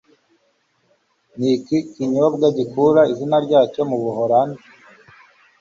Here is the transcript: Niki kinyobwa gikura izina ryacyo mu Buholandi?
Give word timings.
Niki 1.37 1.77
kinyobwa 1.91 2.45
gikura 2.57 3.01
izina 3.11 3.37
ryacyo 3.45 3.81
mu 3.89 3.97
Buholandi? 4.03 4.61